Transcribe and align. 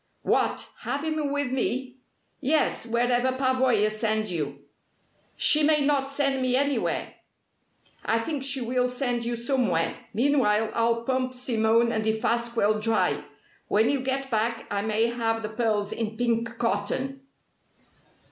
"What, 0.23 0.67
have 0.79 1.03
him 1.03 1.31
with 1.31 1.51
me?" 1.51 1.97
"Yes, 2.39 2.87
wherever 2.87 3.33
Pavoya 3.33 3.91
sends 3.91 4.31
you." 4.31 4.61
"She 5.35 5.61
may 5.61 5.81
not 5.85 6.09
send 6.09 6.41
me 6.41 6.55
anywhere." 6.55 7.13
"I 8.03 8.17
think 8.17 8.43
she 8.43 8.61
will 8.61 8.87
send 8.87 9.23
you 9.25 9.35
somewhere. 9.35 9.95
Meanwhile, 10.11 10.71
I'll 10.73 11.03
pump 11.03 11.35
Simone 11.35 11.91
and 11.91 12.03
Defasquelle 12.03 12.81
dry. 12.81 13.23
When 13.67 13.91
you 13.91 13.99
get 13.99 14.31
back 14.31 14.65
I 14.71 14.81
may 14.81 15.05
have 15.05 15.43
the 15.43 15.49
pearls 15.49 15.91
in 15.91 16.17
pink 16.17 16.57
cotton!" 16.57 17.21